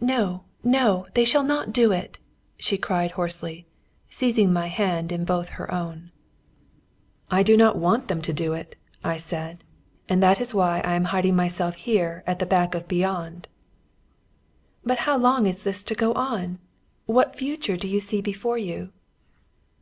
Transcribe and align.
"No, 0.00 0.44
no! 0.64 1.08
They 1.12 1.26
shall 1.26 1.42
not 1.42 1.74
do 1.74 1.92
it!" 1.92 2.16
she 2.56 2.78
cried 2.78 3.10
hoarsely, 3.10 3.66
seizing 4.08 4.50
my 4.50 4.68
hand 4.68 5.12
in 5.12 5.26
both 5.26 5.50
her 5.60 5.70
own. 5.70 6.10
"I 7.30 7.42
do 7.42 7.54
not 7.54 7.76
want 7.76 8.08
them 8.08 8.22
to 8.22 8.32
do 8.32 8.54
it," 8.54 8.76
I 9.04 9.18
said, 9.18 9.62
"and 10.08 10.22
that 10.22 10.40
is 10.40 10.54
why 10.54 10.80
I 10.80 10.94
am 10.94 11.04
hiding 11.04 11.36
myself 11.36 11.74
here 11.74 12.24
at 12.26 12.38
the 12.38 12.46
back 12.46 12.74
of 12.74 12.88
beyond." 12.88 13.46
"But 14.86 15.00
how 15.00 15.18
long 15.18 15.46
is 15.46 15.64
this 15.64 15.84
to 15.84 15.94
go 15.94 16.14
on? 16.14 16.60
What 17.04 17.36
future 17.36 17.76
do 17.76 17.88
you 17.88 18.00
see 18.00 18.22
before 18.22 18.56
you?" 18.56 18.90